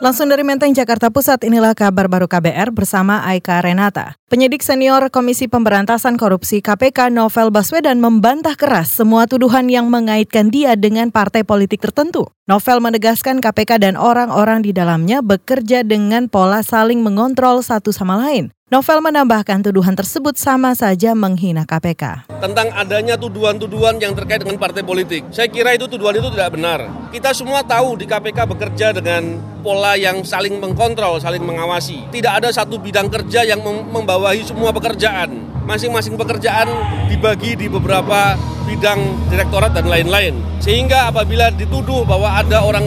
[0.00, 4.16] Langsung dari Menteng, Jakarta Pusat, inilah kabar baru KBR bersama Aika Renata.
[4.32, 10.72] Penyidik senior Komisi Pemberantasan Korupsi KPK Novel Baswedan membantah keras semua tuduhan yang mengaitkan dia
[10.72, 12.32] dengan partai politik tertentu.
[12.48, 18.56] Novel menegaskan KPK dan orang-orang di dalamnya bekerja dengan pola saling mengontrol satu sama lain.
[18.70, 22.30] Novel menambahkan tuduhan tersebut sama saja menghina KPK.
[22.38, 25.26] Tentang adanya tuduhan-tuduhan yang terkait dengan partai politik.
[25.34, 26.86] Saya kira itu tuduhan itu tidak benar.
[27.10, 32.14] Kita semua tahu di KPK bekerja dengan pola yang saling mengkontrol, saling mengawasi.
[32.14, 33.58] Tidak ada satu bidang kerja yang
[33.90, 35.50] membawahi semua pekerjaan.
[35.66, 36.70] Masing-masing pekerjaan
[37.10, 38.38] dibagi di beberapa
[38.70, 39.02] bidang
[39.34, 40.38] direktorat dan lain-lain.
[40.62, 42.86] Sehingga apabila dituduh bahwa ada orang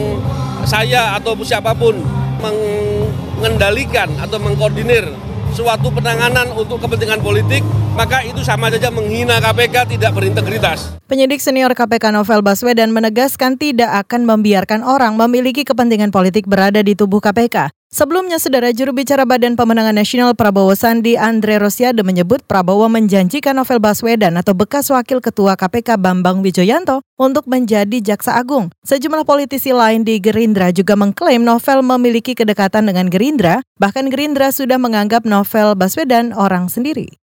[0.64, 2.00] saya atau siapa pun
[2.40, 7.62] mengendalikan atau mengkoordinir suatu penanganan untuk kepentingan politik,
[7.94, 10.98] maka itu sama saja menghina KPK tidak berintegritas.
[11.06, 16.98] Penyidik senior KPK Novel Baswedan menegaskan tidak akan membiarkan orang memiliki kepentingan politik berada di
[16.98, 17.70] tubuh KPK.
[17.94, 23.78] Sebelumnya, saudara juru bicara Badan Pemenangan Nasional Prabowo Sandi Andre Rosiade menyebut Prabowo menjanjikan Novel
[23.78, 28.74] Baswedan atau bekas wakil ketua KPK Bambang Wijoyanto untuk menjadi jaksa agung.
[28.82, 34.74] Sejumlah politisi lain di Gerindra juga mengklaim Novel memiliki kedekatan dengan Gerindra, bahkan Gerindra sudah
[34.74, 37.22] menganggap Novel Baswedan orang sendiri.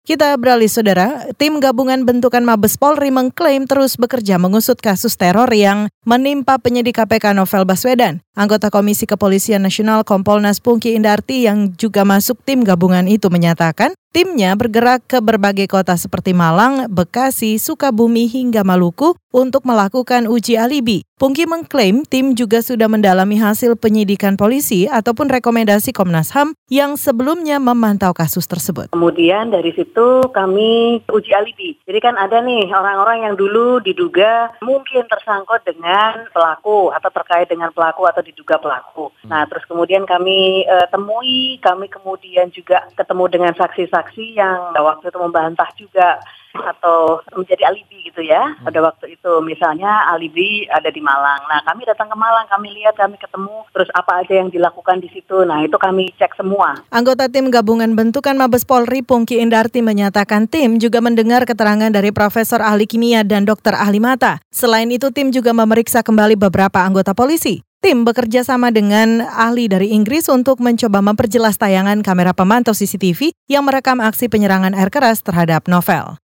[0.00, 5.92] Kita beralih saudara, tim gabungan bentukan Mabes Polri mengklaim terus bekerja mengusut kasus teror yang
[6.08, 8.24] menimpa penyidik KPK Novel Baswedan.
[8.38, 14.58] Anggota Komisi Kepolisian Nasional Kompolnas Pungki Indarti yang juga masuk tim gabungan itu menyatakan Timnya
[14.58, 21.06] bergerak ke berbagai kota seperti Malang, Bekasi, Sukabumi hingga Maluku untuk melakukan uji alibi.
[21.14, 27.60] Pungki mengklaim tim juga sudah mendalami hasil penyidikan polisi ataupun rekomendasi Komnas HAM yang sebelumnya
[27.60, 28.90] memantau kasus tersebut.
[28.90, 31.76] Kemudian dari situ kami uji alibi.
[31.84, 37.70] Jadi kan ada nih orang-orang yang dulu diduga mungkin tersangkut dengan pelaku atau terkait dengan
[37.70, 39.10] pelaku atau diduga pelaku.
[39.26, 45.08] Nah terus kemudian kami uh, temui, kami kemudian juga ketemu dengan saksi-saksi saksi yang waktu
[45.08, 46.18] itu membantah juga
[46.54, 48.66] atau menjadi alibi gitu ya hmm.
[48.66, 51.46] pada waktu itu misalnya alibi ada di Malang.
[51.46, 55.08] Nah kami datang ke Malang, kami lihat, kami ketemu, terus apa aja yang dilakukan di
[55.14, 55.46] situ.
[55.46, 56.82] Nah itu kami cek semua.
[56.90, 62.60] Anggota tim gabungan bentukan Mabes Polri Pungki Indarti menyatakan tim juga mendengar keterangan dari Profesor
[62.60, 64.42] Ahli Kimia dan Dokter Ahli Mata.
[64.50, 67.62] Selain itu tim juga memeriksa kembali beberapa anggota polisi.
[67.80, 73.64] Tim bekerja sama dengan ahli dari Inggris untuk mencoba memperjelas tayangan kamera pemantau CCTV yang
[73.64, 76.20] merekam aksi penyerangan air keras terhadap novel.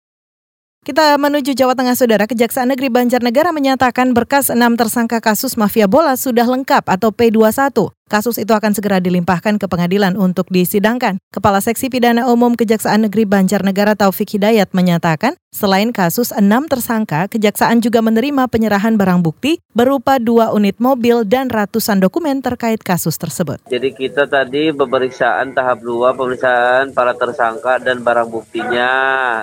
[0.81, 2.25] Kita menuju Jawa Tengah, Saudara.
[2.25, 8.00] Kejaksaan Negeri Banjarnegara menyatakan berkas enam tersangka kasus mafia bola sudah lengkap atau P21.
[8.11, 11.15] Kasus itu akan segera dilimpahkan ke pengadilan untuk disidangkan.
[11.31, 17.79] Kepala Seksi Pidana Umum Kejaksaan Negeri Banjarnegara Taufik Hidayat menyatakan, selain kasus enam tersangka, Kejaksaan
[17.79, 23.63] juga menerima penyerahan barang bukti berupa dua unit mobil dan ratusan dokumen terkait kasus tersebut.
[23.71, 28.91] Jadi kita tadi pemeriksaan tahap dua, pemeriksaan para tersangka dan barang buktinya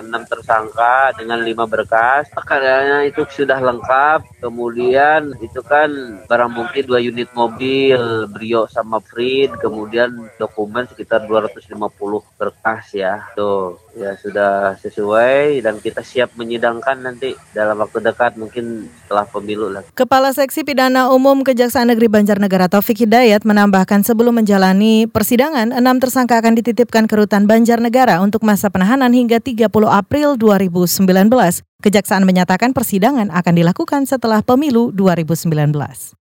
[0.04, 2.28] enam tersangka dengan lima berkas.
[2.44, 4.44] Karena itu sudah lengkap.
[4.44, 5.88] Kemudian itu kan
[6.28, 10.10] barang bukti dua unit mobil, brio sama Frid, kemudian
[10.40, 11.78] dokumen sekitar 250
[12.34, 13.22] berkas ya.
[13.38, 19.70] Tuh, ya sudah sesuai dan kita siap menyidangkan nanti dalam waktu dekat mungkin setelah pemilu
[19.70, 19.86] lah.
[19.94, 26.42] Kepala Seksi Pidana Umum Kejaksaan Negeri Banjarnegara Taufik Hidayat menambahkan sebelum menjalani persidangan, enam tersangka
[26.42, 31.06] akan dititipkan ke Rutan Banjarnegara untuk masa penahanan hingga 30 April 2019.
[31.78, 36.17] Kejaksaan menyatakan persidangan akan dilakukan setelah pemilu 2019.